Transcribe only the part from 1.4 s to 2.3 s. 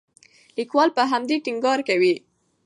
ټینګار کوي.